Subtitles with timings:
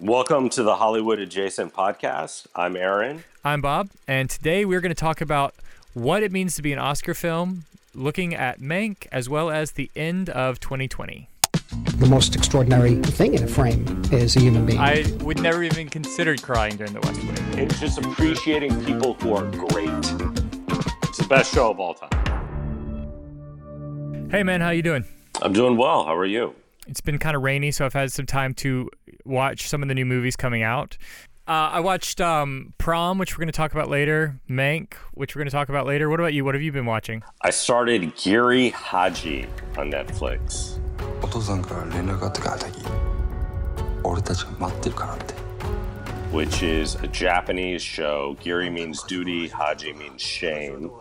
[0.00, 2.46] Welcome to the Hollywood Adjacent Podcast.
[2.56, 3.22] I'm Aaron.
[3.44, 5.54] I'm Bob, and today we're going to talk about
[5.92, 9.90] what it means to be an Oscar film, looking at Mank as well as the
[9.94, 11.28] end of 2020.
[11.96, 14.80] The most extraordinary thing in a frame is a human being.
[14.80, 17.58] I would never even consider crying during the West Wing.
[17.58, 19.88] It's just appreciating people who are great.
[21.04, 22.10] It's the best show of all time.
[24.30, 25.04] Hey man, how you doing?
[25.40, 26.04] I'm doing well.
[26.04, 26.56] How are you?
[26.87, 28.89] It's been kind of rainy, so I've had some time to
[29.25, 30.97] watch some of the new movies coming out.
[31.47, 34.39] Uh, I watched um, Prom, which we're going to talk about later.
[34.47, 36.09] Mank, which we're going to talk about later.
[36.09, 36.45] What about you?
[36.45, 37.23] What have you been watching?
[37.41, 40.79] I started Giri Haji on Netflix.
[41.21, 42.81] お父さんから連絡があってからだき
[44.03, 45.33] 俺たちが待ってるからって
[46.31, 48.35] which is a Japanese show.
[48.39, 50.91] Giri means duty, Haji means shame.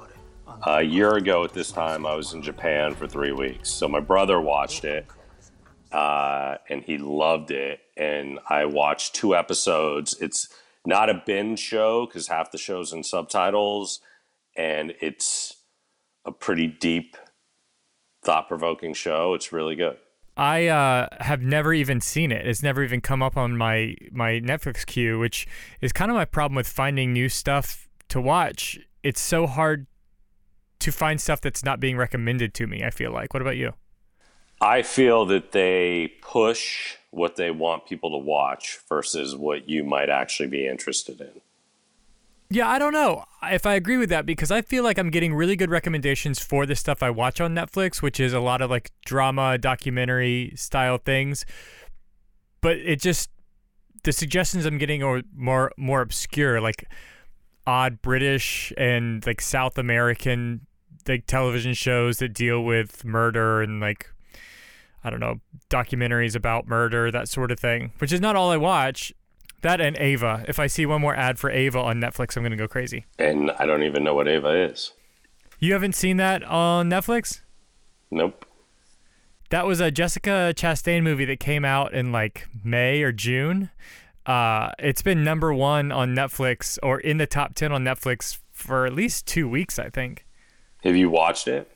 [0.67, 3.69] a year ago at this time, I was in Japan for three weeks.
[3.71, 5.07] So my brother watched it
[5.94, 7.80] uh, and he loved it.
[7.96, 10.18] And I watched two episodes.
[10.20, 10.50] It's
[10.86, 14.02] not a binge show because half the show's in subtitles
[14.56, 15.56] and it's
[16.26, 17.16] a pretty deep,
[18.24, 19.34] thought provoking show.
[19.34, 19.98] It's really good.
[20.36, 22.48] I uh, have never even seen it.
[22.48, 25.48] It's never even come up on my my Netflix queue, which
[25.80, 28.80] is kind of my problem with finding new stuff to watch.
[29.04, 29.86] It's so hard
[30.80, 32.84] to find stuff that's not being recommended to me.
[32.84, 33.34] I feel like.
[33.34, 33.74] What about you?
[34.62, 40.10] I feel that they push what they want people to watch versus what you might
[40.10, 41.42] actually be interested in.
[42.50, 45.34] Yeah, I don't know if I agree with that because I feel like I'm getting
[45.34, 48.70] really good recommendations for the stuff I watch on Netflix, which is a lot of
[48.70, 51.46] like drama, documentary style things.
[52.62, 53.30] But it just
[54.04, 56.86] the suggestions I'm getting are more more obscure, like
[57.66, 60.68] odd British and like South American
[61.08, 64.13] like television shows that deal with murder and like
[65.04, 68.58] I don't know, documentaries about murder, that sort of thing, which is not all I
[68.58, 69.14] watch.
[69.62, 70.44] That and Ava.
[70.48, 73.06] If I see one more ad for Ava on Netflix, I'm going to go crazy.
[73.18, 74.92] And I don't even know what Ava is.
[75.60, 77.42] You haven't seen that on Netflix?
[78.12, 78.46] Nope.
[79.50, 83.70] That was a Jessica Chastain movie that came out in like May or June.
[84.26, 88.86] Uh, it's been number one on Netflix or in the top 10 on Netflix for
[88.86, 90.26] at least two weeks, I think.
[90.84, 91.70] Have you watched it?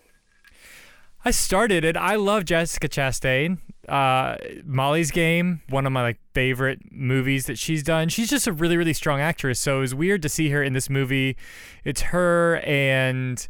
[1.25, 1.97] I started it.
[1.97, 3.59] I love Jessica Chastain.
[3.89, 4.35] Uh,
[4.65, 8.09] Molly's Game, one of my like favorite movies that she's done.
[8.09, 9.59] She's just a really, really strong actress.
[9.59, 11.37] So it was weird to see her in this movie.
[11.83, 13.45] It's her and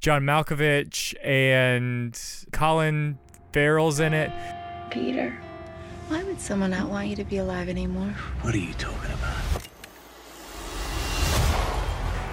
[0.00, 2.18] John Malkovich and
[2.52, 3.18] Colin
[3.52, 4.30] Farrell's in it.
[4.90, 5.36] Peter,
[6.08, 8.14] why would someone not want you to be alive anymore?
[8.42, 9.65] What are you talking about?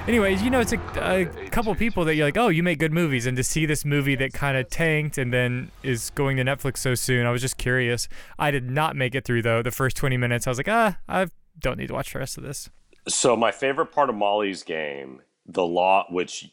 [0.06, 2.92] Anyways, you know, it's a, a couple people that you're like, oh, you make good
[2.92, 3.26] movies.
[3.26, 6.80] And to see this movie that kind of tanked and then is going to Netflix
[6.80, 8.10] so soon, I was just curious.
[8.38, 9.62] I did not make it through, though.
[9.62, 11.28] The first 20 minutes, I was like, ah, I
[11.58, 12.70] don't need to watch the rest of this.
[13.08, 16.52] So, my favorite part of Molly's game, the law, which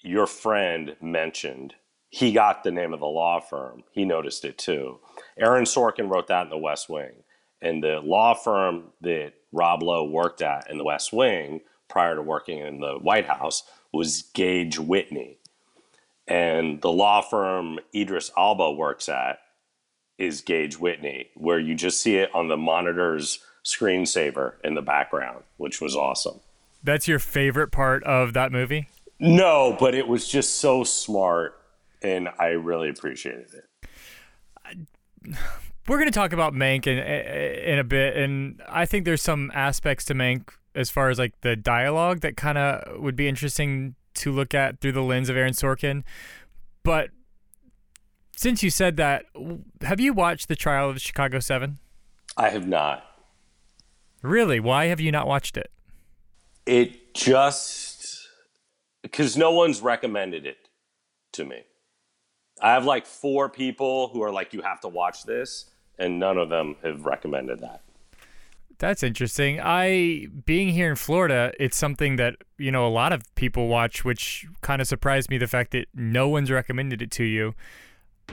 [0.00, 1.74] your friend mentioned,
[2.10, 3.82] he got the name of the law firm.
[3.90, 5.00] He noticed it too.
[5.36, 7.24] Aaron Sorkin wrote that in The West Wing.
[7.60, 11.62] And the law firm that Rob Lowe worked at in The West Wing
[11.94, 13.62] prior to working in the White House
[13.92, 15.38] was Gage Whitney.
[16.26, 19.38] And the law firm Idris Elba works at
[20.18, 25.44] is Gage Whitney, where you just see it on the monitor's screensaver in the background,
[25.56, 26.40] which was awesome.
[26.82, 28.88] That's your favorite part of that movie?
[29.20, 31.54] No, but it was just so smart
[32.02, 35.36] and I really appreciated it.
[35.86, 39.52] We're going to talk about Mank in, in a bit, and I think there's some
[39.54, 43.94] aspects to Mank as far as like the dialogue that kind of would be interesting
[44.14, 46.02] to look at through the lens of Aaron Sorkin.
[46.82, 47.10] But
[48.36, 49.26] since you said that,
[49.82, 51.78] have you watched the trial of Chicago 7?
[52.36, 53.04] I have not.
[54.22, 54.58] Really?
[54.60, 55.70] Why have you not watched it?
[56.66, 58.28] It just
[59.02, 60.56] because no one's recommended it
[61.32, 61.62] to me.
[62.60, 66.38] I have like four people who are like, you have to watch this, and none
[66.38, 67.82] of them have recommended that.
[68.84, 69.60] That's interesting.
[69.62, 74.04] I being here in Florida, it's something that, you know, a lot of people watch,
[74.04, 77.54] which kind of surprised me the fact that no one's recommended it to you.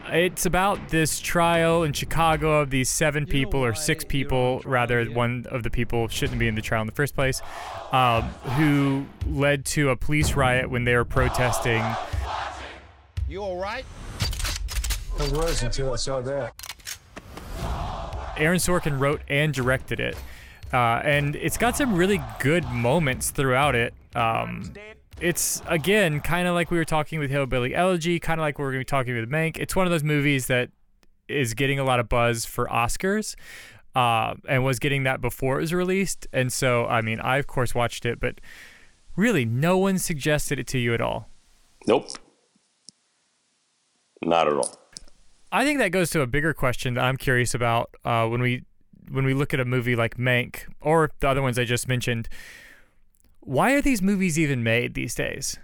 [0.07, 5.45] It's about this trial in Chicago of these seven people or six people, rather, one
[5.50, 7.42] of the people shouldn't be in the trial in the first place,
[7.94, 8.24] um,
[8.57, 11.81] who led to a police riot when they were protesting.
[13.30, 13.86] You all right?
[15.18, 16.54] I was until I saw that.
[18.36, 20.18] Aaron Sorkin wrote and directed it.
[20.73, 23.94] Uh, and it's got some really good moments throughout it.
[24.15, 24.73] Um,
[25.19, 28.63] it's again kind of like we were talking with Hillbilly Elegy, kind of like we
[28.65, 29.57] are going to be talking with Mank.
[29.57, 30.69] It's one of those movies that
[31.27, 33.35] is getting a lot of buzz for Oscars.
[33.95, 36.27] uh, and was getting that before it was released.
[36.31, 38.39] And so, I mean, I of course watched it, but
[39.15, 41.27] really, no one suggested it to you at all.
[41.88, 42.07] Nope.
[44.23, 44.77] Not at all.
[45.51, 48.63] I think that goes to a bigger question that I'm curious about uh, when we
[49.11, 52.29] when we look at a movie like Mank or the other ones I just mentioned.
[53.39, 55.57] Why are these movies even made these days?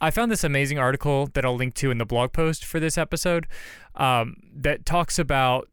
[0.00, 2.98] I found this amazing article that I'll link to in the blog post for this
[2.98, 3.46] episode
[3.94, 5.68] um, that talks about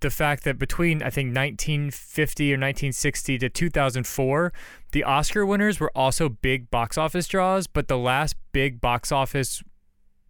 [0.00, 4.52] the fact that between I think 1950 or 1960 to 2004,
[4.92, 9.62] the Oscar winners were also big box office draws, but the last big box office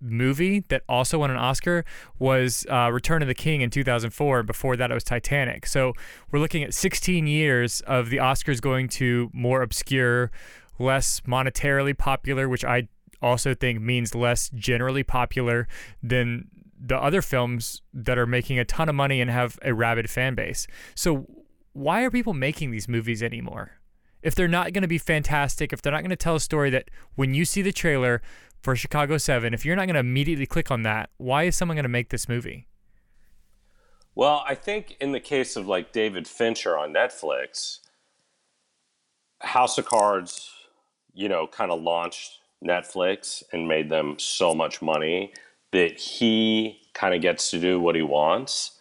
[0.00, 1.84] movie that also won an Oscar
[2.18, 4.42] was uh, Return of the King in 2004.
[4.42, 5.66] Before that, it was Titanic.
[5.66, 5.92] So
[6.30, 10.30] we're looking at 16 years of the Oscars going to more obscure,
[10.78, 12.88] less monetarily popular, which I
[13.22, 15.68] also think means less generally popular
[16.02, 16.48] than
[16.80, 20.34] the other films that are making a ton of money and have a rabid fan
[20.34, 20.66] base.
[20.94, 21.26] So
[21.72, 23.72] why are people making these movies anymore?
[24.22, 26.70] If they're not going to be fantastic, if they're not going to tell a story
[26.70, 28.20] that when you see the trailer
[28.62, 31.76] for Chicago 7, if you're not going to immediately click on that, why is someone
[31.76, 32.66] going to make this movie?
[34.14, 37.78] Well, I think in the case of like David Fincher on Netflix,
[39.40, 40.50] House of Cards,
[41.14, 45.32] you know, kind of launched Netflix and made them so much money
[45.72, 48.78] that he kind of gets to do what he wants.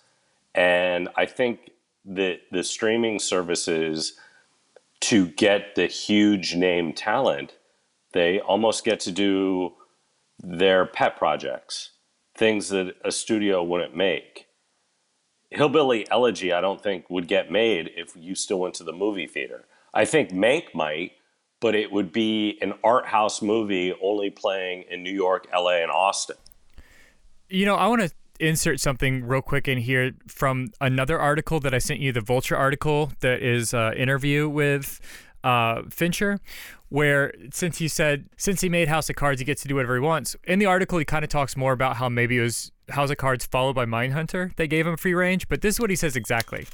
[0.55, 1.71] And I think
[2.05, 4.13] that the streaming services,
[5.01, 7.53] to get the huge name talent,
[8.13, 9.73] they almost get to do
[10.41, 11.91] their pet projects,
[12.35, 14.47] things that a studio wouldn't make.
[15.51, 19.27] Hillbilly Elegy, I don't think would get made if you still went to the movie
[19.27, 19.65] theater.
[19.93, 21.13] I think Mank might,
[21.59, 25.91] but it would be an art house movie only playing in New York, LA, and
[25.91, 26.37] Austin.
[27.49, 31.73] You know, I want to insert something real quick in here from another article that
[31.73, 35.01] I sent you, the Vulture article that is an interview with
[35.43, 36.39] uh, Fincher,
[36.89, 39.95] where since he said since he made House of Cards, he gets to do whatever
[39.95, 40.35] he wants.
[40.43, 43.17] In the article, he kind of talks more about how maybe it was House of
[43.17, 44.55] Cards followed by Mindhunter.
[44.55, 46.65] that gave him free range, but this is what he says exactly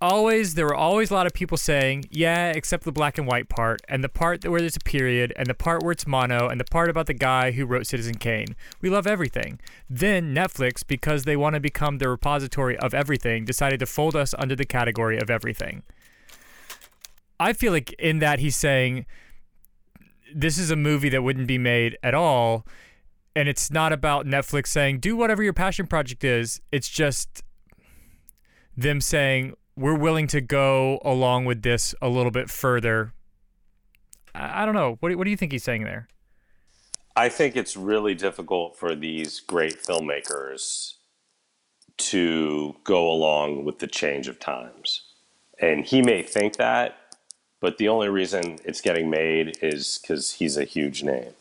[0.00, 3.48] always there were always a lot of people saying, yeah, except the black and white
[3.48, 6.60] part, and the part where there's a period, and the part where it's mono, and
[6.60, 8.56] the part about the guy who wrote Citizen Kane.
[8.80, 9.60] We love everything.
[9.88, 14.34] Then Netflix, because they want to become the repository of everything, decided to fold us
[14.38, 15.82] under the category of everything.
[17.40, 19.06] I feel like in that he's saying
[20.34, 22.66] this is a movie that wouldn't be made at all.
[23.34, 26.60] And it's not about Netflix saying, do whatever your passion project is.
[26.72, 27.42] It's just
[28.76, 33.12] them saying, we're willing to go along with this a little bit further.
[34.34, 34.96] I, I don't know.
[35.00, 36.08] What, what do you think he's saying there?
[37.14, 40.94] I think it's really difficult for these great filmmakers
[41.96, 45.02] to go along with the change of times.
[45.60, 46.96] And he may think that,
[47.60, 51.32] but the only reason it's getting made is because he's a huge name.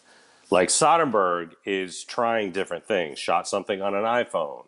[0.49, 4.65] Like Soderbergh is trying different things, shot something on an iPhone.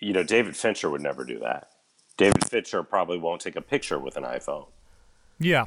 [0.00, 1.68] You know, David Fincher would never do that.
[2.16, 4.66] David Fincher probably won't take a picture with an iPhone.
[5.38, 5.66] Yeah.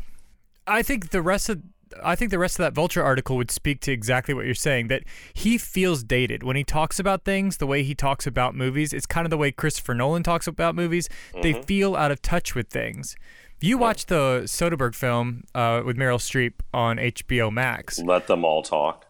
[0.66, 1.62] I think the rest of
[2.04, 4.88] I think the rest of that Vulture article would speak to exactly what you're saying
[4.88, 5.04] that
[5.34, 8.94] he feels dated when he talks about things, the way he talks about movies.
[8.94, 11.08] It's kind of the way Christopher Nolan talks about movies.
[11.34, 11.42] Mm-hmm.
[11.42, 13.16] They feel out of touch with things.
[13.64, 17.98] You watched the Soderbergh film uh, with Meryl Streep on HBO Max.
[17.98, 19.06] Let them all talk.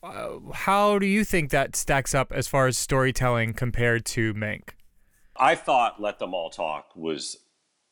[0.00, 4.74] Uh, how do you think that stacks up as far as storytelling compared to Mank?
[5.36, 7.36] I thought Let Them All Talk was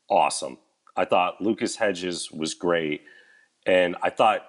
[0.09, 0.59] awesome.
[0.97, 3.00] I thought Lucas Hedges was great.
[3.66, 4.42] And I thought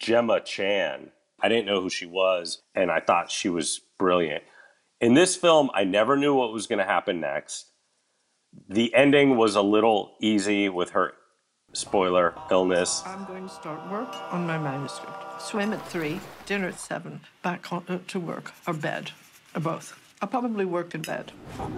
[0.00, 4.42] Gemma Chan, I didn't know who she was, and I thought she was brilliant.
[5.00, 7.71] In this film, I never knew what was going to happen next.
[8.68, 11.14] The ending was a little easy with her
[11.72, 13.02] spoiler illness.
[13.06, 15.42] I'm going to start work on my manuscript.
[15.42, 19.10] Swim at three, dinner at seven, back on, uh, to work or bed,
[19.54, 19.98] or both.
[20.20, 21.32] I'll probably work in bed.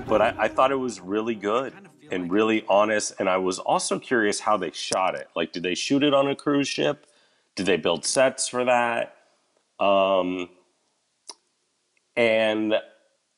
[0.07, 1.73] But I, I thought it was really good
[2.11, 3.15] and really honest.
[3.19, 5.29] And I was also curious how they shot it.
[5.35, 7.07] Like, did they shoot it on a cruise ship?
[7.57, 9.17] Did they build sets for that?
[9.81, 10.51] Um,
[12.17, 12.75] and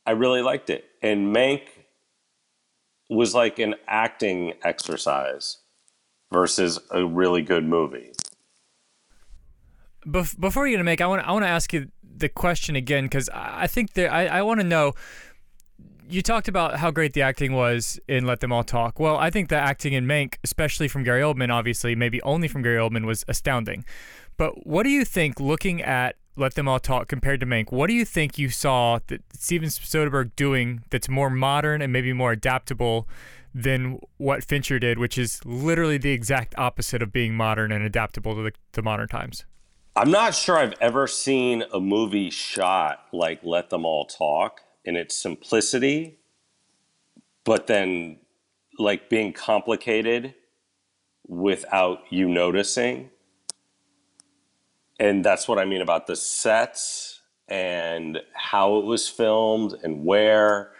[0.04, 0.84] I really liked it.
[1.02, 1.68] And Mank
[3.08, 5.58] was like an acting exercise
[6.32, 8.12] versus a really good movie.
[10.06, 13.04] Bef- before you to make, I want I want to ask you the question again
[13.04, 14.92] because I think that I, I want to know.
[16.08, 19.00] You talked about how great the acting was in Let Them All Talk.
[19.00, 22.62] Well, I think the acting in Mank, especially from Gary Oldman, obviously, maybe only from
[22.62, 23.84] Gary Oldman, was astounding.
[24.36, 27.72] But what do you think, looking at Let Them All Talk compared to Mank.
[27.72, 32.12] What do you think you saw that Steven Soderbergh doing that's more modern and maybe
[32.12, 33.08] more adaptable
[33.54, 38.34] than what Fincher did, which is literally the exact opposite of being modern and adaptable
[38.34, 39.44] to the to modern times?
[39.96, 44.94] I'm not sure I've ever seen a movie shot like Let Them All Talk in
[44.94, 46.18] its simplicity,
[47.44, 48.18] but then
[48.78, 50.34] like being complicated
[51.26, 53.10] without you noticing.
[54.98, 60.72] And that's what I mean about the sets and how it was filmed and where.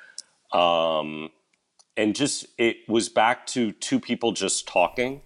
[0.53, 1.31] Um,
[1.97, 5.23] and just, it was back to two people just talking.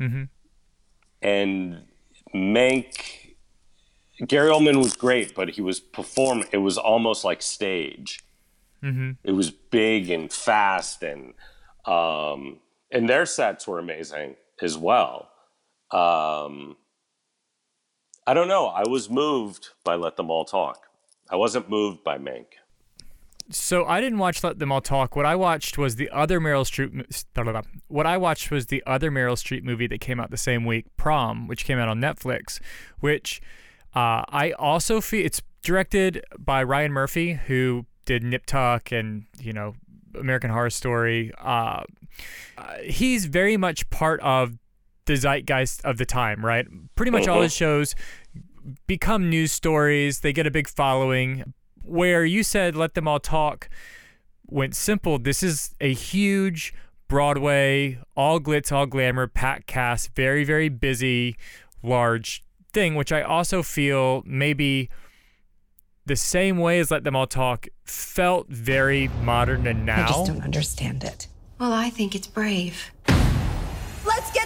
[0.00, 0.24] Mm-hmm.
[1.22, 1.82] And
[2.34, 3.34] Mank,
[4.26, 6.44] Gary Oldman was great, but he was perform.
[6.52, 8.20] It was almost like stage.
[8.82, 9.12] Mm-hmm.
[9.24, 11.34] It was big and fast, and
[11.86, 15.30] um, and their sets were amazing as well.
[15.90, 16.76] Um,
[18.26, 18.66] I don't know.
[18.66, 20.88] I was moved by Let Them All Talk.
[21.30, 22.46] I wasn't moved by Mank.
[23.50, 25.14] So I didn't watch Let Them All Talk.
[25.14, 27.64] What I watched was the other Meryl Streep.
[27.86, 30.86] What I watched was the other Meryl Streep movie that came out the same week,
[30.96, 32.58] Prom, which came out on Netflix.
[32.98, 33.40] Which
[33.94, 39.52] uh, I also feel it's directed by Ryan Murphy, who did Nip Tuck and you
[39.52, 39.74] know
[40.18, 41.32] American Horror Story.
[41.38, 41.84] Uh,
[42.58, 44.58] uh, he's very much part of
[45.06, 46.66] the zeitgeist of the time, right?
[46.94, 47.44] Pretty much all mm-hmm.
[47.44, 47.94] his shows
[48.86, 50.20] become news stories.
[50.20, 51.54] They get a big following.
[51.82, 53.68] Where you said let them all talk
[54.46, 55.18] went simple.
[55.18, 56.74] This is a huge
[57.08, 61.36] Broadway, all glitz, all glamour, packed cast, very, very busy,
[61.82, 64.90] large thing, which I also feel maybe
[66.04, 70.04] the same way as Let Them All Talk felt very modern and now.
[70.04, 71.28] I just don't understand it.
[71.58, 72.90] Well, I think it's brave.
[74.04, 74.45] Let's get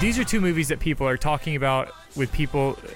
[0.00, 2.78] These are two movies that people are talking about with people.
[2.84, 2.90] Uh,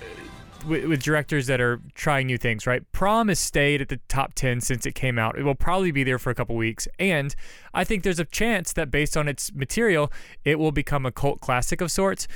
[0.66, 2.82] with, with, directors that are trying new things, right?
[2.92, 5.38] Prom has stayed at the top 10 since it came out.
[5.38, 6.88] It will probably be there for a couple weeks.
[6.98, 7.34] And
[7.72, 10.12] I think there's a chance that based on its material,
[10.44, 12.26] it will become a cult classic of sorts,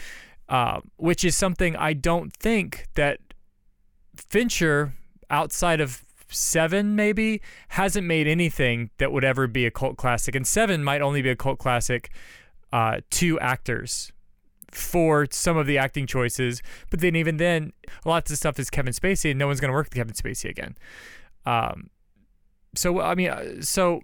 [0.49, 3.19] uh, which is something I don't think that
[4.17, 4.95] Fincher,
[5.31, 10.35] outside of Seven, maybe, hasn't made anything that would ever be a cult classic.
[10.35, 12.11] And Seven might only be a cult classic
[12.73, 14.12] uh, to actors
[14.71, 16.62] for some of the acting choices.
[16.91, 17.73] But then even then,
[18.05, 20.49] lots of stuff is Kevin Spacey, and no one's going to work with Kevin Spacey
[20.49, 20.76] again.
[21.45, 21.91] Um,
[22.75, 24.00] so I mean, uh, so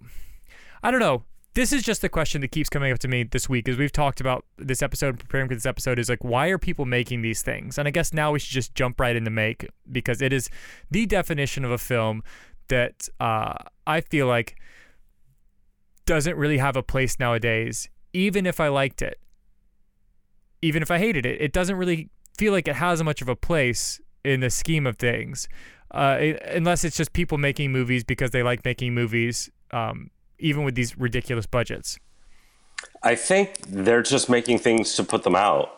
[0.83, 1.23] I don't know.
[1.55, 3.91] This is just the question that keeps coming up to me this week as we've
[3.91, 7.23] talked about this episode, and preparing for this episode, is like, why are people making
[7.23, 7.79] these things?
[7.79, 10.49] And I guess now we should just jump right into Mank because it is
[10.91, 12.23] the definition of a film
[12.67, 13.55] that uh,
[13.87, 14.57] I feel like
[16.05, 19.19] doesn't really have a place nowadays, even if I liked it
[20.61, 23.35] even if I hated it, it doesn't really feel like it has much of a
[23.35, 25.47] place in the scheme of things,
[25.91, 30.63] uh, it, unless it's just people making movies because they like making movies, um, even
[30.63, 31.97] with these ridiculous budgets.
[33.03, 35.69] I think they're just making things to put them out,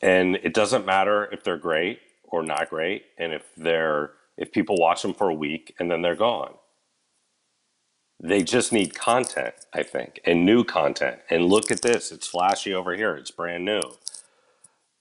[0.00, 4.76] and it doesn't matter if they're great or not great, and if they're if people
[4.78, 6.54] watch them for a week and then they're gone.
[8.22, 11.20] They just need content, I think, and new content.
[11.30, 13.16] And look at this; it's flashy over here.
[13.16, 13.82] It's brand new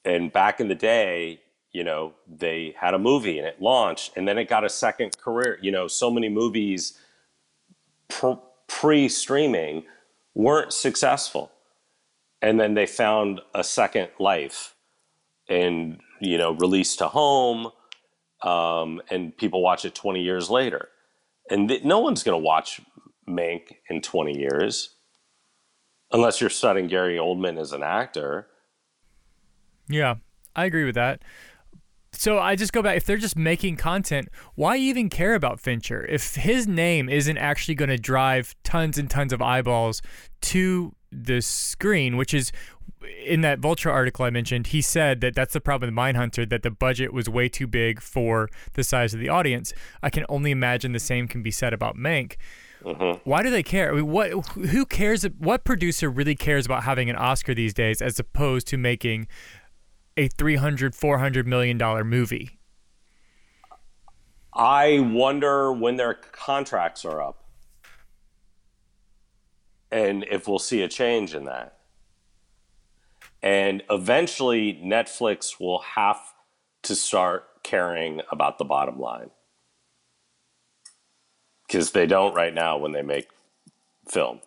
[0.05, 4.27] and back in the day, you know, they had a movie and it launched and
[4.27, 5.59] then it got a second career.
[5.61, 6.97] You know, so many movies
[8.67, 9.85] pre streaming
[10.35, 11.51] weren't successful.
[12.41, 14.75] And then they found a second life
[15.49, 17.69] and, you know, released to home.
[18.43, 20.89] Um, and people watch it 20 years later.
[21.49, 22.81] And th- no one's going to watch
[23.31, 24.95] Mank in 20 years
[26.11, 28.47] unless you're studying Gary Oldman as an actor.
[29.87, 30.15] Yeah,
[30.55, 31.21] I agree with that.
[32.13, 32.97] So I just go back.
[32.97, 36.05] If they're just making content, why even care about Fincher?
[36.05, 40.01] If his name isn't actually going to drive tons and tons of eyeballs
[40.41, 42.51] to the screen, which is
[43.25, 46.63] in that Vulture article I mentioned, he said that that's the problem with Mindhunter, that
[46.63, 49.73] the budget was way too big for the size of the audience.
[50.03, 52.35] I can only imagine the same can be said about Mank.
[52.83, 53.29] Mm-hmm.
[53.29, 53.91] Why do they care?
[53.91, 54.31] I mean, what?
[54.31, 55.23] Who cares?
[55.37, 59.27] What producer really cares about having an Oscar these days, as opposed to making
[60.17, 62.59] a 300 400 million dollar movie
[64.53, 67.45] i wonder when their contracts are up
[69.91, 71.77] and if we'll see a change in that
[73.41, 76.19] and eventually netflix will have
[76.83, 79.29] to start caring about the bottom line
[81.71, 83.29] because they don't right now when they make
[84.09, 84.41] film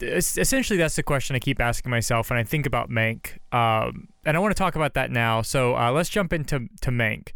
[0.00, 4.36] essentially that's the question I keep asking myself when I think about Mank, um, and
[4.36, 5.42] I want to talk about that now.
[5.42, 7.30] So uh, let's jump into to Mank.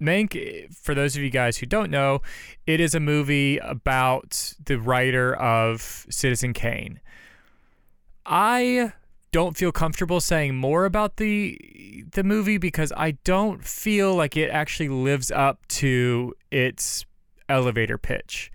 [0.00, 2.22] Mank, for those of you guys who don't know,
[2.66, 7.00] it is a movie about the writer of Citizen Kane.
[8.24, 8.92] I
[9.32, 14.48] don't feel comfortable saying more about the the movie because I don't feel like it
[14.50, 17.04] actually lives up to its
[17.50, 18.50] elevator pitch.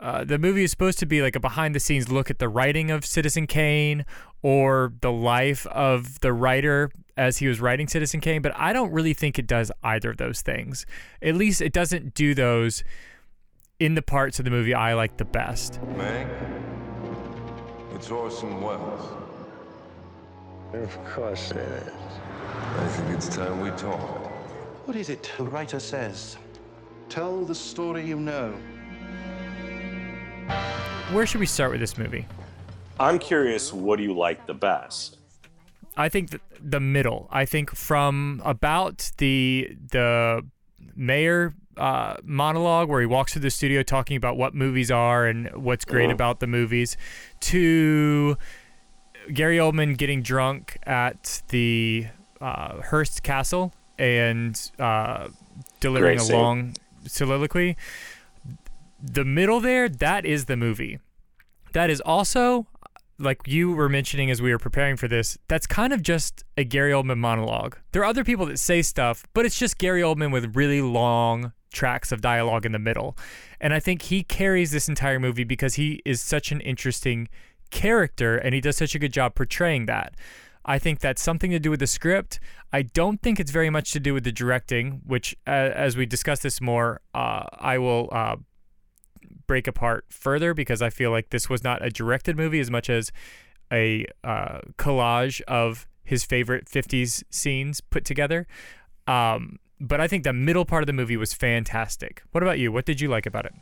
[0.00, 2.48] Uh, the movie is supposed to be like a behind the scenes look at the
[2.48, 4.06] writing of Citizen Kane
[4.42, 8.92] or the life of the writer as he was writing Citizen Kane, but I don't
[8.92, 10.86] really think it does either of those things.
[11.20, 12.84] At least it doesn't do those
[13.80, 15.80] in the parts of the movie I like the best.
[15.96, 16.28] Mank,
[17.94, 19.10] it's Orson Welles.
[20.74, 21.92] Of course it is.
[22.76, 24.30] I think it's time we talk.
[24.86, 26.36] What is it the writer says?
[27.08, 28.54] Tell the story you know.
[31.12, 32.26] Where should we start with this movie?
[33.00, 35.16] I'm curious, what do you like the best?
[35.96, 37.28] I think th- the middle.
[37.30, 40.44] I think from about the the
[40.94, 45.48] Mayer uh, monologue where he walks through the studio talking about what movies are and
[45.54, 46.12] what's great Mhm.
[46.14, 46.96] about the movies,
[47.40, 48.36] to
[49.32, 52.06] Gary Oldman getting drunk at the
[52.40, 55.28] uh, Hearst Castle and uh,
[55.80, 56.36] delivering Great a scene.
[56.36, 56.74] long
[57.08, 57.76] soliloquy.
[59.02, 60.98] The middle there, that is the movie.
[61.72, 62.66] That is also,
[63.18, 66.64] like you were mentioning as we were preparing for this, that's kind of just a
[66.64, 67.76] Gary Oldman monologue.
[67.92, 71.52] There are other people that say stuff, but it's just Gary Oldman with really long
[71.72, 73.16] tracks of dialogue in the middle.
[73.60, 77.28] And I think he carries this entire movie because he is such an interesting
[77.70, 80.14] character and he does such a good job portraying that.
[80.64, 82.40] I think that's something to do with the script.
[82.72, 86.06] I don't think it's very much to do with the directing, which, uh, as we
[86.06, 88.36] discuss this more, uh, I will uh,
[89.46, 92.90] break apart further because I feel like this was not a directed movie as much
[92.90, 93.10] as
[93.72, 98.46] a uh, collage of his favorite 50s scenes put together.
[99.06, 102.22] Um, but I think the middle part of the movie was fantastic.
[102.32, 102.72] What about you?
[102.72, 103.54] What did you like about it?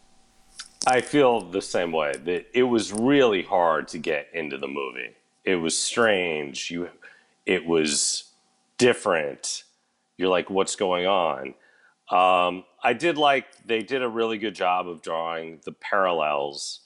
[0.87, 2.13] I feel the same way.
[2.25, 5.15] That it was really hard to get into the movie.
[5.47, 6.71] It was strange.
[6.71, 6.91] You,
[7.47, 8.25] it was
[8.79, 9.65] different.
[10.19, 11.55] You're like, what's going on?
[12.11, 16.81] Um, I did like they did a really good job of drawing the parallels,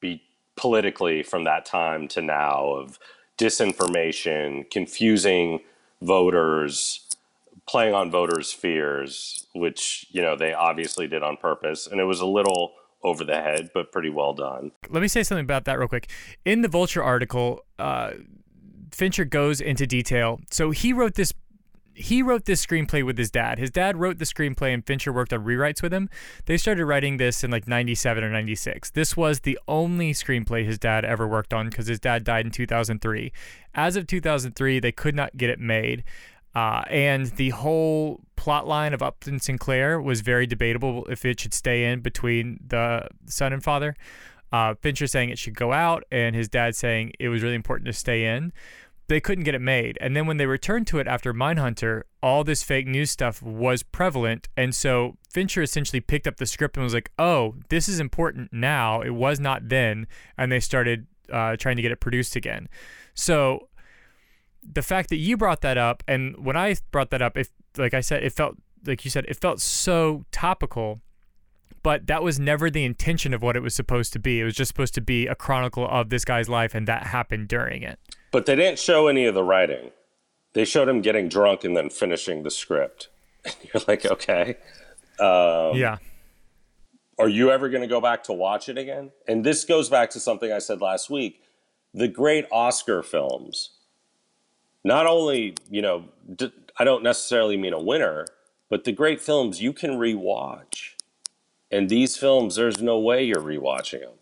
[0.00, 0.22] be
[0.56, 2.98] politically from that time to now of
[3.38, 5.60] disinformation, confusing
[6.02, 7.06] voters,
[7.66, 12.20] playing on voters' fears, which you know they obviously did on purpose, and it was
[12.20, 14.72] a little over the head, but pretty well done.
[14.88, 16.10] Let me say something about that real quick.
[16.44, 18.12] In the Vulture article, uh,
[18.92, 20.40] Fincher goes into detail.
[20.50, 21.32] So he wrote this.
[21.92, 23.58] He wrote this screenplay with his dad.
[23.58, 26.08] His dad wrote the screenplay, and Fincher worked on rewrites with him.
[26.46, 28.90] They started writing this in like '97 or '96.
[28.90, 32.52] This was the only screenplay his dad ever worked on because his dad died in
[32.52, 33.32] 2003.
[33.74, 36.04] As of 2003, they could not get it made.
[36.54, 41.54] Uh, and the whole plot line of Upton Sinclair was very debatable if it should
[41.54, 43.94] stay in between the son and father.
[44.52, 47.86] Uh, Fincher saying it should go out, and his dad saying it was really important
[47.86, 48.52] to stay in.
[49.06, 49.98] They couldn't get it made.
[50.00, 53.82] And then when they returned to it after Mindhunter, all this fake news stuff was
[53.82, 54.48] prevalent.
[54.56, 58.52] And so Fincher essentially picked up the script and was like, oh, this is important
[58.52, 59.00] now.
[59.00, 60.06] It was not then.
[60.38, 62.68] And they started uh, trying to get it produced again.
[63.14, 63.68] So
[64.62, 67.94] the fact that you brought that up and when I brought that up, if like
[67.94, 71.00] I said, it felt like you said, it felt so topical,
[71.82, 74.40] but that was never the intention of what it was supposed to be.
[74.40, 77.48] It was just supposed to be a chronicle of this guy's life, and that happened
[77.48, 77.98] during it.
[78.30, 79.90] But they didn't show any of the writing.
[80.52, 83.08] They showed him getting drunk and then finishing the script.
[83.44, 84.56] You're like, okay.
[85.18, 85.98] Um, yeah.
[87.18, 89.12] Are you ever going to go back to watch it again?
[89.28, 91.42] And this goes back to something I said last week.
[91.92, 93.70] The great Oscar films,
[94.84, 96.04] not only, you know,
[96.36, 98.26] d- I don't necessarily mean a winner,
[98.68, 100.94] but the great films you can rewatch.
[101.70, 104.14] And these films, there's no way you're rewatching them.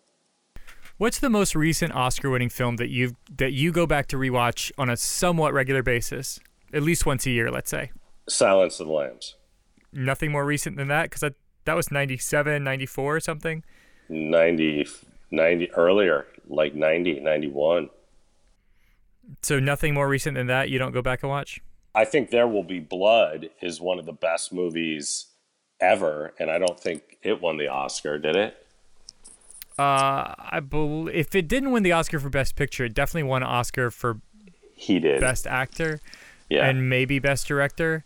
[0.98, 4.90] What's the most recent Oscar-winning film that you that you go back to rewatch on
[4.90, 6.40] a somewhat regular basis,
[6.72, 7.92] at least once a year, let's say?
[8.28, 9.36] Silence of the Lambs.
[9.92, 11.34] Nothing more recent than that, because that
[11.66, 13.62] that was 97, 94 or something.
[14.08, 14.88] 90,
[15.30, 17.90] 90 earlier, like 90, 91.
[19.42, 20.70] So nothing more recent than that.
[20.70, 21.60] You don't go back and watch.
[21.94, 25.26] I think There Will Be Blood is one of the best movies
[25.80, 28.66] ever, and I don't think it won the Oscar, did it?
[29.78, 33.42] Uh, I believe if it didn't win the Oscar for Best Picture, it definitely won
[33.42, 34.20] Oscar for
[34.74, 36.00] he did Best Actor,
[36.48, 38.04] yeah, and maybe Best Director.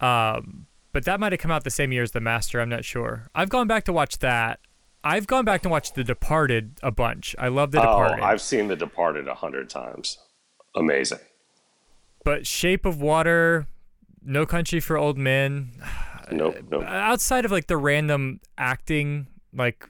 [0.00, 2.60] Um, but that might have come out the same year as The Master.
[2.60, 3.28] I'm not sure.
[3.34, 4.60] I've gone back to watch that.
[5.04, 7.36] I've gone back to watch The Departed a bunch.
[7.38, 8.24] I love The oh, Departed.
[8.24, 10.18] I've seen The Departed a hundred times.
[10.76, 11.18] Amazing.
[12.24, 13.66] But Shape of Water,
[14.22, 15.72] No Country for Old Men,
[16.30, 16.84] Nope, nope.
[16.84, 19.88] outside of like the random acting, like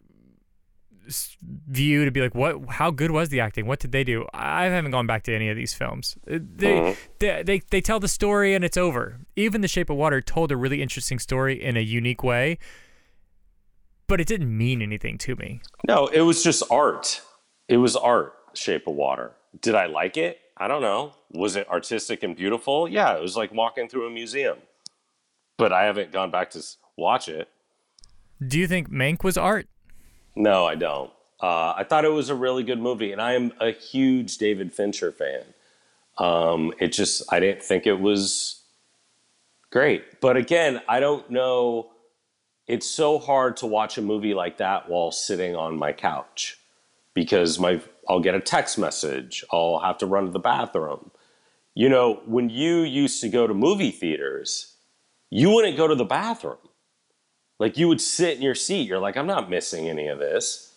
[1.69, 2.69] view to be like, what?
[2.69, 3.67] How good was the acting?
[3.67, 4.27] What did they do?
[4.35, 6.17] I haven't gone back to any of these films.
[6.31, 6.97] Uh, They, Mhm.
[7.21, 9.21] they, they, they tell the story and it's over.
[9.37, 12.59] Even The Shape of Water told a really interesting story in a unique way,
[14.09, 15.61] but it didn't mean anything to me.
[15.87, 17.23] No, it was just art.
[17.69, 19.33] It was art, Shape of Water.
[19.61, 20.39] Did I like it?
[20.57, 21.13] I don't know.
[21.33, 22.89] Was it artistic and beautiful?
[22.89, 24.59] Yeah, it was like walking through a museum.
[25.59, 26.63] But I haven't gone back to
[26.97, 27.49] watch it.
[28.47, 29.69] Do you think Mank was art?
[30.35, 31.11] No, I don't.
[31.41, 34.73] Uh, I thought it was a really good movie, and I am a huge David
[34.73, 35.43] Fincher fan.
[36.19, 38.63] Um, it just, I didn't think it was
[39.71, 40.21] great.
[40.21, 41.91] But again, I don't know.
[42.67, 46.59] It's so hard to watch a movie like that while sitting on my couch
[47.15, 49.45] because my I'll get a text message.
[49.53, 51.11] I'll have to run to the bathroom.
[51.75, 54.77] You know, when you used to go to movie theaters,
[55.31, 56.59] you wouldn't go to the bathroom.
[57.59, 58.89] Like you would sit in your seat.
[58.89, 60.75] You're like, I'm not missing any of this.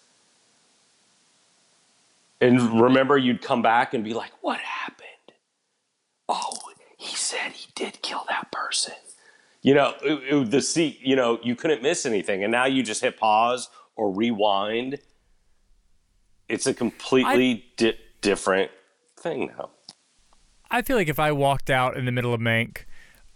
[2.42, 5.08] And remember, you'd come back and be like, What happened?
[6.30, 6.58] Oh,
[6.98, 8.94] he said he did kill that person.
[9.62, 12.44] You know, it, it- the seat, you know, you couldn't miss anything.
[12.44, 15.00] And now you just hit pause or rewind.
[16.50, 18.72] It's a completely di- different
[19.18, 19.70] thing now.
[20.72, 22.86] I feel like if I walked out in the middle of Mank,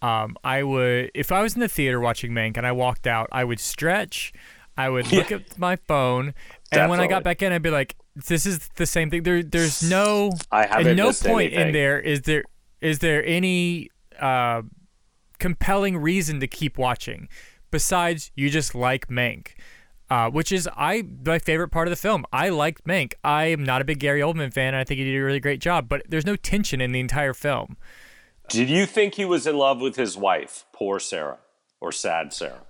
[0.02, 1.12] um, I would.
[1.14, 4.34] If I was in the theater watching Mank and I walked out, I would stretch.
[4.76, 6.34] I would look at my phone,
[6.72, 9.44] and when I got back in, I'd be like, "This is the same thing." There,
[9.44, 10.32] there's no.
[10.52, 12.44] I haven't At no point in there is there
[12.82, 14.64] is there any uh,
[15.40, 17.30] compelling reason to keep watching,
[17.72, 19.50] besides you just like Mank.
[20.14, 22.24] Uh, which is I my favorite part of the film.
[22.32, 23.14] I liked Mank.
[23.24, 25.40] I am not a big Gary Oldman fan, and I think he did a really
[25.40, 25.90] great job.
[25.90, 27.78] But there's no tension in the entire film.
[28.48, 31.40] Did you think he was in love with his wife, poor Sarah,
[31.82, 32.62] or sad Sarah?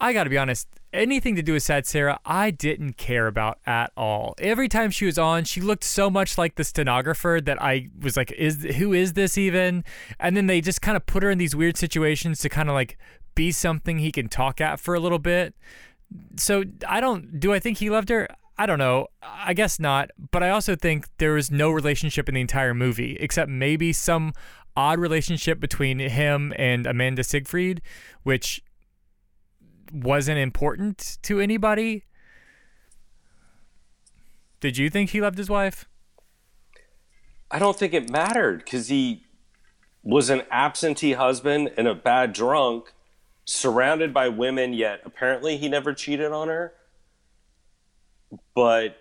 [0.00, 3.58] I got to be honest, anything to do with Sad Sarah, I didn't care about
[3.64, 4.34] at all.
[4.38, 8.16] Every time she was on, she looked so much like the stenographer that I was
[8.16, 9.84] like, "Is who is this even?"
[10.18, 12.74] And then they just kind of put her in these weird situations to kind of
[12.74, 12.98] like
[13.36, 15.54] be something he can talk at for a little bit.
[16.36, 17.38] So I don't.
[17.40, 18.28] Do I think he loved her?
[18.56, 19.06] I don't know.
[19.22, 20.10] I guess not.
[20.30, 24.32] But I also think there was no relationship in the entire movie except maybe some
[24.76, 27.82] odd relationship between him and Amanda Seyfried,
[28.22, 28.62] which
[29.92, 32.04] wasn't important to anybody.
[34.60, 35.88] Did you think he loved his wife?
[37.50, 39.24] I don't think it mattered because he
[40.02, 42.92] was an absentee husband and a bad drunk,
[43.48, 46.74] surrounded by women, yet apparently he never cheated on her.
[48.54, 48.98] But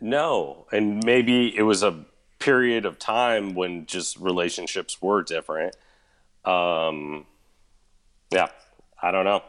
[0.00, 2.06] no, and maybe it was a
[2.38, 5.76] period of time when just relationships were different.
[6.44, 7.26] Um,
[8.30, 8.48] yeah,
[9.00, 9.42] I don't know.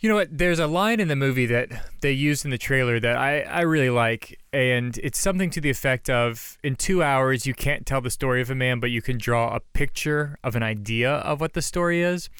[0.00, 0.28] You know what?
[0.30, 1.70] There's a line in the movie that
[2.02, 5.70] they used in the trailer that I, I really like, and it's something to the
[5.70, 9.02] effect of In two hours, you can't tell the story of a man, but you
[9.02, 12.30] can draw a picture of an idea of what the story is.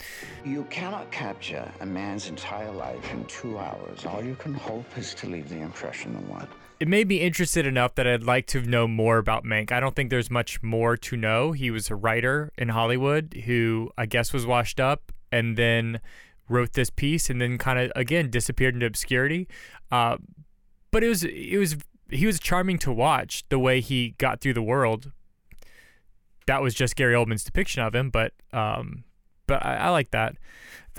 [0.44, 4.06] You cannot capture a man's entire life in two hours.
[4.06, 6.46] All you can hope is to leave the impression of one.
[6.78, 9.72] It made me interested enough that I'd like to know more about Mank.
[9.72, 11.50] I don't think there's much more to know.
[11.50, 16.00] He was a writer in Hollywood who I guess was washed up and then
[16.48, 19.48] wrote this piece and then kind of again disappeared into obscurity.
[19.90, 20.16] Uh,
[20.90, 21.76] but it was it was
[22.11, 25.12] he was charming to watch the way he got through the world.
[26.46, 29.04] That was just Gary Oldman's depiction of him, but um,
[29.46, 30.37] but I, I like that.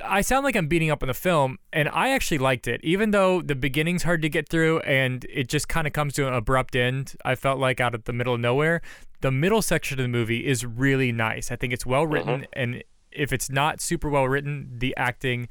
[0.03, 3.11] I sound like I'm beating up on the film, and I actually liked it, even
[3.11, 6.33] though the beginning's hard to get through and it just kind of comes to an
[6.33, 7.15] abrupt end.
[7.25, 8.81] I felt like out of the middle of nowhere.
[9.21, 11.51] The middle section of the movie is really nice.
[11.51, 12.83] I think it's well written, and
[13.19, 15.49] if it's not super well written, the acting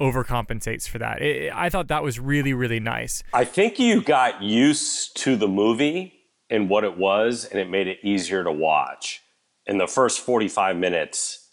[0.00, 1.20] overcompensates for that.
[1.20, 3.22] It, I thought that was really, really nice.
[3.34, 6.14] I think you got used to the movie
[6.48, 9.22] and what it was, and it made it easier to watch.
[9.66, 11.48] And the first 45 minutes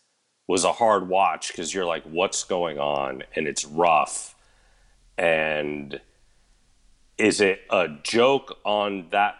[0.47, 3.23] was a hard watch because you're like, what's going on?
[3.35, 4.33] And it's rough.
[5.17, 5.99] And
[7.17, 9.35] is it a joke on that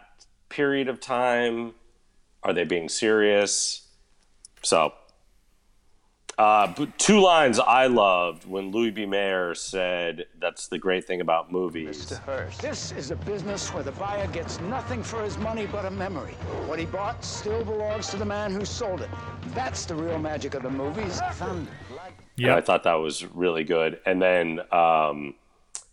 [0.50, 1.74] period of time?
[2.44, 3.88] Are they being serious?
[4.64, 4.94] So,
[6.38, 9.06] uh, but two lines I loved when Louis B.
[9.06, 12.20] Mayer said, That's the great thing about movies.
[12.62, 16.34] This is a business where the buyer gets nothing for his money but a memory.
[16.68, 19.10] What he bought still belongs to the man who sold it.
[19.56, 21.20] That's the real magic of the movies.
[21.34, 21.72] Thunder.
[22.38, 24.00] And I thought that was really good.
[24.06, 25.34] And then um,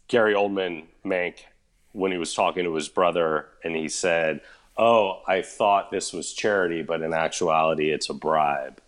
[0.08, 1.36] Gary Oldman Mank
[1.94, 4.40] when he was talking to his brother, and he said,
[4.76, 8.82] "Oh, I thought this was charity, but in actuality, it's a bribe."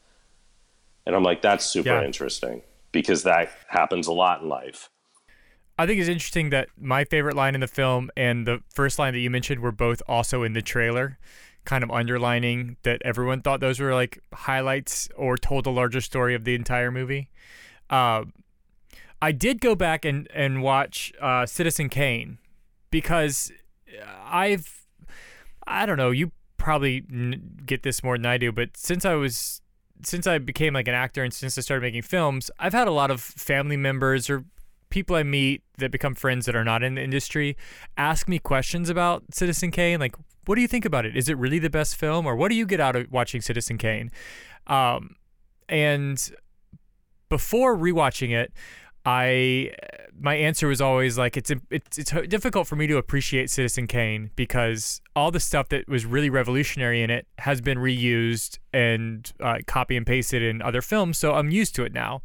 [1.07, 2.05] And I'm like, "That's super Yeah.
[2.05, 4.91] interesting because that happens a lot in life."
[5.79, 9.13] I think it's interesting that my favorite line in the film and the first line
[9.13, 11.19] that you mentioned were both also in the trailer,
[11.67, 16.35] kind of underlining that everyone thought those were like highlights or told a larger story
[16.35, 17.29] of the entire movie.
[17.91, 18.25] Uh,
[19.21, 22.39] I did go back and and watch uh, Citizen Kane
[22.91, 23.53] because
[24.25, 24.87] I've
[25.67, 29.15] I don't know you probably n- get this more than I do, but since I
[29.15, 29.61] was
[30.05, 32.93] since I became like an actor and since I started making films, I've had a
[32.93, 34.45] lot of family members or
[34.91, 37.57] people I meet that become friends that are not in the industry
[37.97, 40.01] ask me questions about Citizen Kane.
[40.01, 40.15] Like,
[40.47, 41.17] what do you think about it?
[41.17, 43.79] Is it really the best film, or what do you get out of watching Citizen
[43.79, 44.11] Kane?
[44.69, 45.17] Um,
[45.69, 46.31] and
[47.29, 48.53] before rewatching it,
[49.07, 49.71] I
[50.19, 54.31] my answer was always like it's it's it's difficult for me to appreciate Citizen Kane
[54.35, 59.59] because all the stuff that was really revolutionary in it has been reused and uh,
[59.67, 62.23] copy and pasted in other films, so I'm used to it now.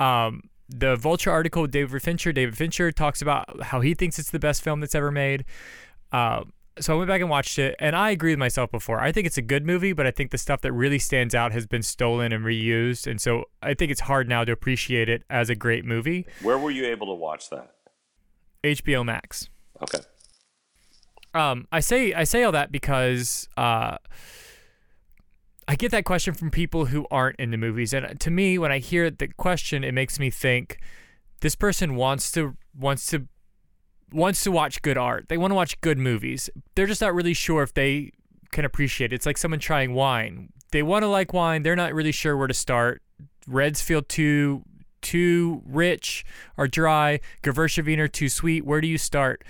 [0.00, 4.38] Um, the Vulture article David Fincher, David Fincher talks about how he thinks it's the
[4.38, 5.44] best film that's ever made.
[6.10, 6.42] Uh,
[6.78, 9.00] so I went back and watched it, and I agree with myself before.
[9.00, 11.52] I think it's a good movie, but I think the stuff that really stands out
[11.52, 15.24] has been stolen and reused, and so I think it's hard now to appreciate it
[15.28, 16.26] as a great movie.
[16.42, 17.72] Where were you able to watch that?
[18.62, 19.48] HBO Max.
[19.82, 20.00] Okay.
[21.32, 23.96] Um, I say I say all that because uh,
[25.68, 28.78] I get that question from people who aren't into movies, and to me, when I
[28.78, 30.78] hear the question, it makes me think
[31.40, 33.26] this person wants to wants to
[34.12, 35.28] wants to watch good art.
[35.28, 36.50] They want to watch good movies.
[36.74, 38.12] They're just not really sure if they
[38.50, 39.16] can appreciate it.
[39.16, 40.52] It's like someone trying wine.
[40.72, 41.62] They want to like wine.
[41.62, 43.02] They're not really sure where to start.
[43.46, 44.62] Reds feel too
[45.00, 46.24] too rich
[46.56, 47.20] or dry.
[47.42, 48.64] Gewürztraminer too sweet.
[48.64, 49.42] Where do you start?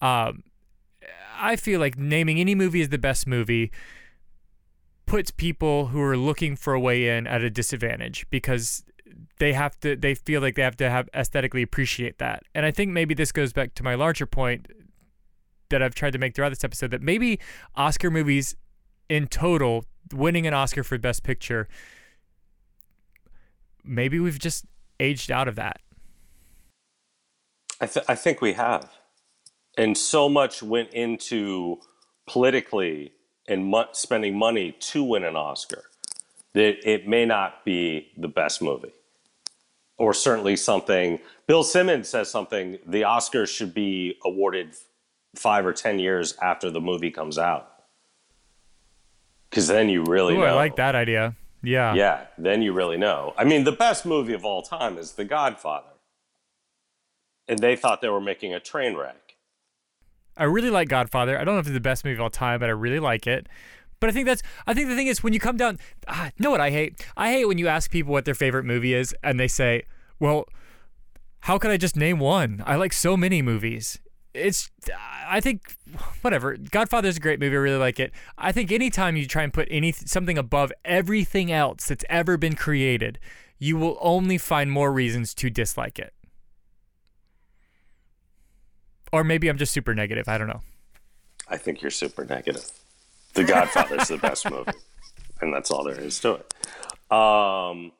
[0.00, 0.42] Um,
[1.38, 3.70] I feel like naming any movie as the best movie
[5.04, 8.84] puts people who are looking for a way in at a disadvantage because
[9.38, 12.42] they have to they feel like they have to have aesthetically appreciate that.
[12.54, 14.66] And I think maybe this goes back to my larger point
[15.68, 17.40] that I've tried to make throughout this episode that maybe
[17.74, 18.56] Oscar movies
[19.08, 21.68] in total winning an Oscar for best picture
[23.86, 24.66] maybe we've just
[24.98, 25.80] aged out of that.
[27.80, 28.90] I, th- I think we have.
[29.78, 31.78] And so much went into
[32.26, 33.12] politically
[33.46, 35.84] and mo- spending money to win an Oscar
[36.54, 38.92] that it may not be the best movie.
[39.98, 44.74] Or certainly something, Bill Simmons says something, the Oscars should be awarded
[45.34, 47.72] five or 10 years after the movie comes out.
[49.48, 50.46] Because then you really Ooh, know.
[50.46, 51.34] I like that idea.
[51.62, 51.94] Yeah.
[51.94, 53.32] Yeah, then you really know.
[53.38, 55.88] I mean, the best movie of all time is The Godfather.
[57.48, 59.36] And they thought they were making a train wreck.
[60.36, 61.38] I really like Godfather.
[61.38, 63.26] I don't know if it's the best movie of all time, but I really like
[63.26, 63.48] it.
[64.00, 65.78] But I think that's I think the thing is when you come down
[66.08, 67.04] ah, know what I hate?
[67.16, 69.84] I hate when you ask people what their favorite movie is and they say,
[70.20, 70.46] "Well,
[71.40, 72.62] how could I just name one?
[72.66, 73.98] I like so many movies."
[74.34, 74.70] It's
[75.26, 75.76] I think
[76.20, 76.56] whatever.
[76.56, 77.56] Godfather's a great movie.
[77.56, 78.12] I really like it.
[78.36, 82.54] I think anytime you try and put any something above everything else that's ever been
[82.54, 83.18] created,
[83.58, 86.12] you will only find more reasons to dislike it.
[89.12, 90.28] Or maybe I'm just super negative.
[90.28, 90.60] I don't know.
[91.48, 92.70] I think you're super negative.
[93.34, 94.72] The Godfather is the best movie.
[95.40, 97.12] And that's all there is to it.
[97.12, 97.92] Um,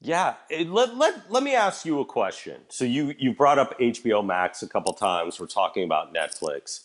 [0.00, 2.60] yeah, it, let, let, let me ask you a question.
[2.68, 5.40] So you, you brought up HBO Max a couple times.
[5.40, 6.80] We're talking about Netflix.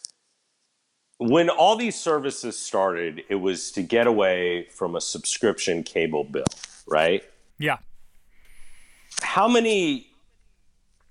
[1.17, 6.45] When all these services started, it was to get away from a subscription cable bill,
[6.87, 7.23] right?
[7.57, 7.79] Yeah.
[9.21, 10.11] How many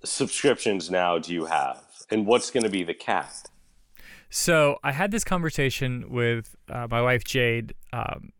[0.03, 1.83] subscriptions now do you have?
[2.09, 3.33] And what's going to be the cap?
[4.29, 8.31] So I had this conversation with uh, my wife Jade um,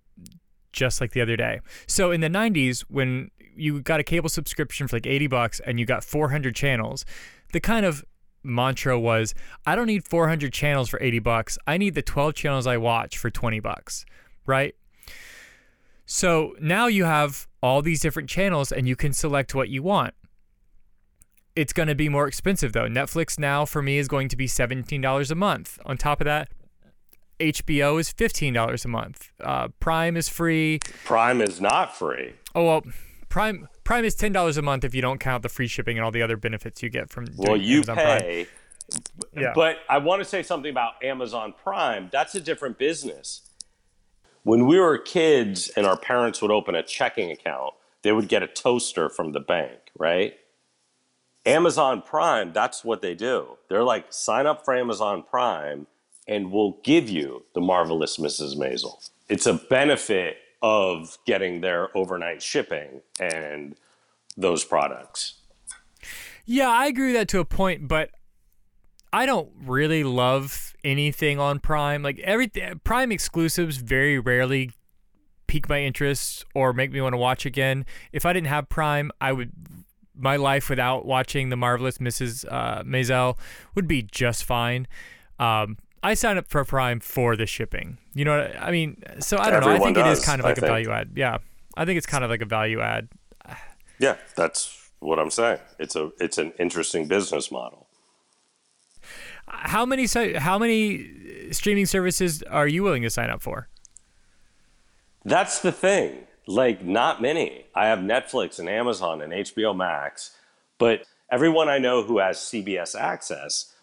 [0.72, 1.60] just like the other day.
[1.88, 5.80] So in the 90s, when you got a cable subscription for like 80 bucks and
[5.80, 7.06] you got 400 channels,
[7.52, 8.06] the kind of
[8.44, 9.34] mantra was,
[9.66, 11.58] I don't need 400 channels for 80 bucks.
[11.68, 14.06] I need the 12 channels I watch for 20 bucks,
[14.46, 14.76] right?
[16.06, 20.14] So now you have all these different channels and you can select what you want.
[21.60, 22.88] It's going to be more expensive though.
[22.88, 25.78] Netflix now for me is going to be $17 a month.
[25.86, 26.48] On top of that,
[27.38, 29.32] HBO is $15 a month.
[29.44, 30.80] Uh, Prime is free.
[31.04, 32.34] Prime is not free.
[32.56, 32.84] Oh, well,
[33.28, 36.12] Prime Prime is $10 a month if you don't count the free shipping and all
[36.12, 38.22] the other benefits you get from Well, you Amazon Prime.
[38.22, 38.48] pay.
[39.36, 39.52] Yeah.
[39.54, 42.08] But I want to say something about Amazon Prime.
[42.10, 43.42] That's a different business.
[44.44, 48.44] When we were kids and our parents would open a checking account, they would get
[48.44, 50.36] a toaster from the bank, right?
[51.50, 53.58] Amazon Prime, that's what they do.
[53.70, 55.88] They're like, sign up for Amazon Prime
[56.28, 58.56] and we'll give you the marvelous Mrs.
[58.56, 59.10] Maisel.
[59.28, 63.76] It's a benefit of getting their overnight shipping and
[64.38, 65.36] those products.
[66.46, 68.12] Yeah, I agree with that to a point, but
[69.12, 72.04] I don't really love anything on Prime.
[72.04, 72.52] Like every
[72.84, 74.72] Prime exclusives very rarely
[75.48, 77.86] pique my interest or make me want to watch again.
[78.14, 79.52] If I didn't have Prime, I would
[80.20, 82.46] my life without watching the marvelous Mrs.
[82.50, 83.38] Uh, Maisel
[83.76, 84.88] would be just fine.
[85.40, 87.98] Um, I signed up for Prime for the shipping.
[88.14, 89.02] You know what I mean?
[89.20, 89.84] So I don't Everyone know.
[89.84, 90.72] I think does, it is kind of like a think.
[90.72, 91.12] value add.
[91.16, 91.38] Yeah,
[91.76, 93.10] I think it's kind of like a value add.
[94.00, 95.60] Yeah, that's what I'm saying.
[95.78, 97.88] It's a it's an interesting business model.
[99.48, 103.68] How many how many streaming services are you willing to sign up for?
[105.26, 106.28] That's the thing.
[106.50, 107.66] Like, not many.
[107.76, 110.32] I have Netflix and Amazon and HBO Max,
[110.80, 113.76] but everyone I know who has CBS Access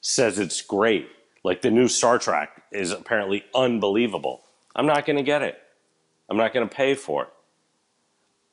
[0.00, 1.08] says it's great.
[1.44, 4.40] Like, the new Star Trek is apparently unbelievable.
[4.74, 5.62] I'm not going to get it,
[6.28, 7.28] I'm not going to pay for it.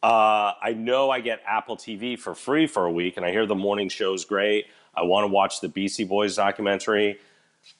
[0.04, 3.48] Uh, I know I get Apple TV for free for a week, and I hear
[3.48, 4.68] the morning show's great.
[4.94, 7.18] I want to watch the Beastie Boys documentary.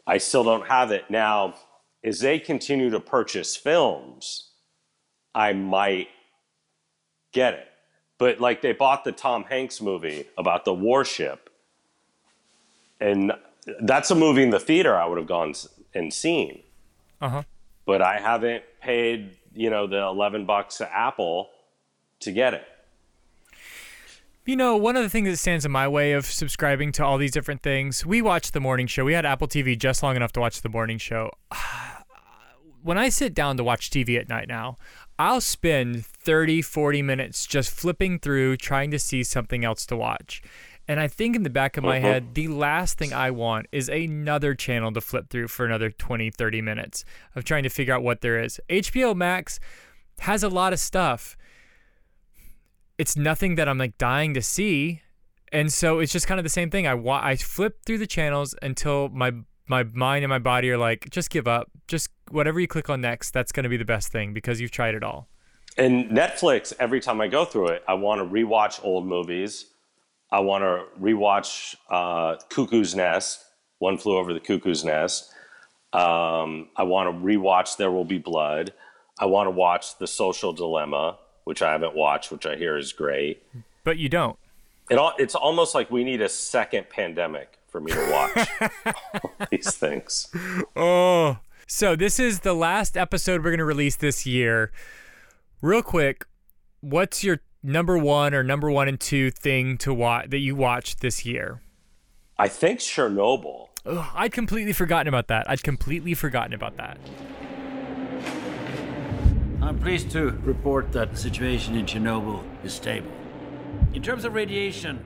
[0.08, 1.12] I still don't have it.
[1.12, 1.54] Now,
[2.04, 4.50] as they continue to purchase films,
[5.36, 6.08] I might
[7.32, 7.68] get it.
[8.18, 11.50] But like they bought the Tom Hanks movie about the warship,
[13.00, 13.34] and
[13.82, 15.54] that's a movie in the theater I would have gone
[15.94, 16.64] and seen.
[17.22, 17.44] Uh huh.
[17.86, 21.50] But I haven't paid, you know, the 11 bucks to Apple
[22.22, 22.64] to get it.
[24.46, 27.18] You know, one of the things that stands in my way of subscribing to all
[27.18, 29.04] these different things, we watched the morning show.
[29.04, 31.32] We had Apple TV just long enough to watch the morning show.
[32.84, 34.78] When I sit down to watch TV at night now,
[35.18, 40.42] I'll spend 30, 40 minutes just flipping through trying to see something else to watch.
[40.88, 42.02] And I think in the back of my Mhm.
[42.02, 46.30] head, the last thing I want is another channel to flip through for another 20,
[46.30, 48.60] 30 minutes of trying to figure out what there is.
[48.70, 49.60] HBO Max
[50.20, 51.36] has a lot of stuff
[52.98, 55.02] it's nothing that I'm like dying to see,
[55.52, 56.88] and so it's just kind of the same thing.
[56.88, 59.34] I wa- I flip through the channels until my
[59.68, 61.72] my mind and my body are like, just give up.
[61.88, 64.72] Just whatever you click on next, that's going to be the best thing because you've
[64.72, 65.28] tried it all.
[65.78, 69.66] And Netflix, every time I go through it, I want to rewatch old movies.
[70.32, 73.44] I want to rewatch uh, Cuckoo's Nest,
[73.80, 75.32] One Flew Over the Cuckoo's Nest.
[75.94, 78.74] Um, I want to rewatch There Will Be Blood.
[79.20, 82.92] I want to watch The Social Dilemma, which I haven't watched, which I hear is
[82.92, 83.44] great.
[83.84, 84.38] But you don't.
[84.90, 88.50] It all, it's almost like we need a second pandemic for me to watch
[89.22, 90.30] all these things.
[90.78, 91.40] Oh.
[91.68, 94.72] So this is the last episode we're going to release this year.
[95.62, 96.26] Real quick,
[96.80, 101.02] what's your number one or number one and two thing to watch that you watched
[101.02, 101.62] this year?
[102.38, 103.68] I think Chernobyl.
[103.86, 105.50] Ugh, I'd completely forgotten about that.
[105.50, 106.98] I'd completely forgotten about that.
[109.62, 113.12] I'm pleased to report that the situation in Chernobyl is stable.
[113.94, 115.04] In terms of radiation,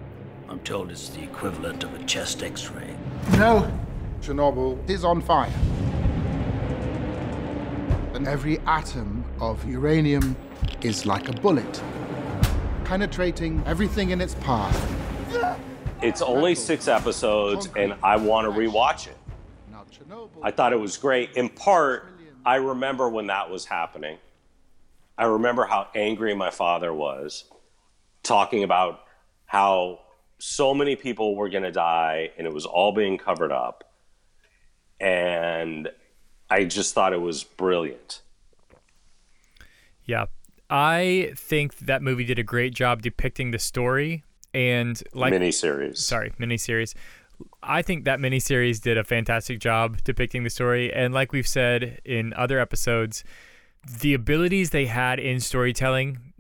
[0.50, 2.96] I'm told it's the equivalent of a chest x ray.
[3.34, 3.72] No,
[4.20, 5.54] Chernobyl is on fire.
[8.16, 10.36] And every atom of uranium
[10.82, 11.84] is like a bullet,
[12.84, 14.76] penetrating everything in its path.
[16.02, 19.18] It's only six episodes, and I want to rewatch it.
[20.42, 21.34] I thought it was great.
[21.34, 22.08] In part,
[22.44, 24.18] I remember when that was happening.
[25.16, 27.44] I remember how angry my father was,
[28.24, 29.02] talking about
[29.46, 30.00] how
[30.40, 33.84] so many people were going to die and it was all being covered up.
[35.00, 35.90] And
[36.50, 38.22] I just thought it was brilliant.
[40.06, 40.26] Yeah.
[40.70, 44.24] I think that movie did a great job depicting the story
[44.54, 45.98] and like Miniseries.
[45.98, 46.96] Sorry, miniseries.
[47.64, 52.02] I think that miniseries did a fantastic job depicting the story and like we've said
[52.06, 53.24] in other episodes,
[54.02, 56.34] the abilities they had in storytelling,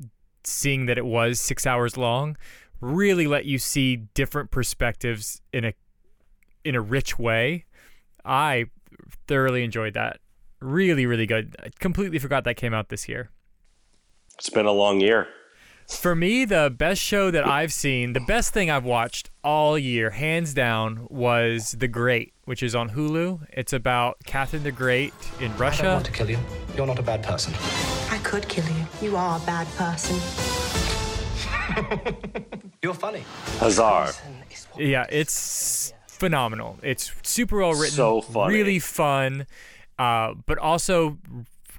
[0.43, 2.37] seeing that it was 6 hours long,
[2.81, 5.73] really let you see different perspectives in a
[6.63, 7.65] in a rich way.
[8.25, 8.65] I
[9.27, 10.19] thoroughly enjoyed that.
[10.59, 11.55] Really, really good.
[11.63, 13.29] I completely forgot that came out this year.
[14.37, 15.27] It's been a long year.
[15.87, 20.11] For me, the best show that I've seen, the best thing I've watched all year,
[20.11, 23.47] hands down, was The Great, which is on Hulu.
[23.51, 25.81] It's about Catherine the Great in Russia.
[25.81, 26.37] I don't want to kill you.
[26.77, 27.53] You're not a bad person.
[28.11, 28.85] I could kill you.
[29.01, 30.98] You are a bad person.
[32.81, 33.23] You're funny.
[33.59, 34.11] Hazar.
[34.77, 36.77] Yeah, it's phenomenal.
[36.81, 38.53] It's super well written, So funny.
[38.55, 39.45] really fun,
[39.97, 41.17] uh, but also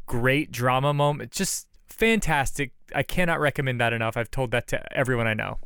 [0.07, 1.30] great drama moment.
[1.32, 2.72] Just fantastic.
[2.95, 4.16] I cannot recommend that enough.
[4.16, 5.59] I've told that to everyone I know.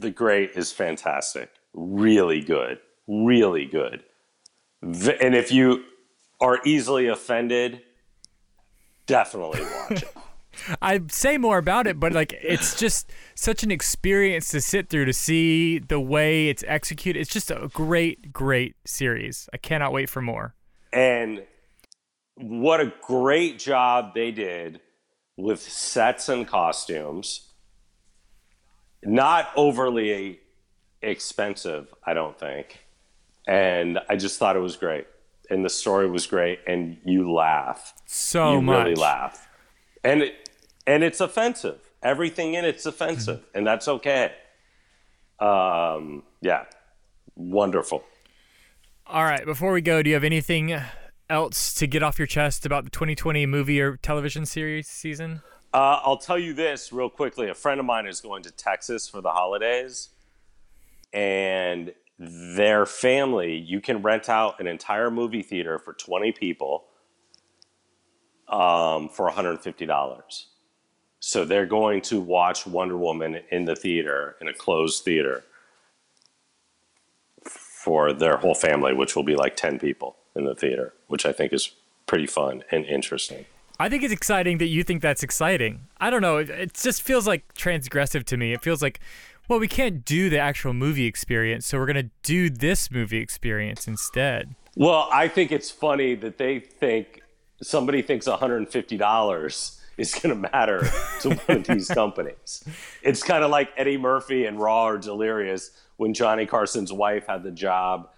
[0.00, 1.50] The Great is fantastic.
[1.72, 2.78] Really good.
[3.06, 4.02] Really good.
[4.82, 5.84] V- and if you
[6.40, 7.82] are easily offended,
[9.06, 10.08] definitely watch it.
[10.80, 15.06] I say more about it, but like it's just such an experience to sit through
[15.06, 17.20] to see the way it's executed.
[17.20, 19.48] It's just a great, great series.
[19.52, 20.54] I cannot wait for more.
[20.92, 21.44] And
[22.36, 24.80] what a great job they did
[25.36, 27.50] with sets and costumes.
[29.02, 30.40] Not overly
[31.02, 32.84] expensive, I don't think.
[33.46, 35.06] And I just thought it was great.
[35.50, 37.92] And the story was great and you laugh.
[38.06, 38.84] So you much.
[38.84, 39.46] really laugh.
[40.02, 40.43] And it,
[40.86, 41.90] and it's offensive.
[42.02, 44.32] Everything in it's offensive, and that's okay.
[45.40, 46.64] Um, yeah,
[47.34, 48.04] wonderful.
[49.06, 50.78] All right, before we go, do you have anything
[51.28, 55.42] else to get off your chest about the 2020 movie or television series season?
[55.72, 57.48] Uh, I'll tell you this real quickly.
[57.48, 60.10] A friend of mine is going to Texas for the holidays,
[61.12, 66.84] and their family, you can rent out an entire movie theater for 20 people
[68.48, 70.44] um, for $150.
[71.26, 75.42] So they're going to watch Wonder Woman in the theater, in a closed theater,
[77.42, 81.32] for their whole family, which will be like 10 people in the theater, which I
[81.32, 81.72] think is
[82.04, 83.46] pretty fun and interesting.
[83.80, 85.88] I think it's exciting that you think that's exciting.
[85.98, 86.36] I don't know.
[86.36, 88.52] It, it just feels like transgressive to me.
[88.52, 89.00] It feels like,
[89.48, 93.18] well, we can't do the actual movie experience, so we're going to do this movie
[93.18, 94.54] experience instead.
[94.76, 97.22] Well, I think it's funny that they think
[97.62, 100.88] somebody thinks $150 is going to matter
[101.20, 102.64] to one of these companies.
[103.02, 107.42] It's kind of like Eddie Murphy and Raw or Delirious when Johnny Carson's wife had
[107.42, 108.10] the job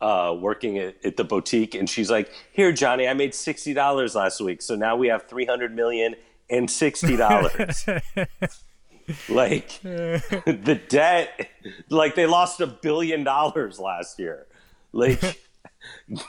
[0.00, 4.14] uh, working at, at, the boutique, and she's like, "Here, Johnny, I made sixty dollars
[4.14, 6.14] last week, so now we have three hundred million
[6.48, 7.84] and sixty dollars."
[9.28, 11.50] like the debt,
[11.90, 14.46] like they lost a billion dollars last year.
[14.92, 15.38] Like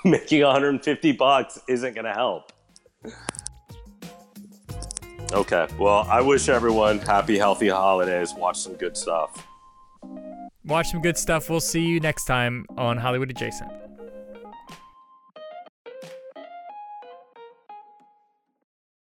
[0.03, 2.51] making 150 bucks isn't going to help.
[5.31, 5.67] Okay.
[5.77, 8.33] Well, I wish everyone happy, healthy holidays.
[8.33, 9.47] Watch some good stuff.
[10.65, 11.49] Watch some good stuff.
[11.49, 13.71] We'll see you next time on Hollywood Adjacent.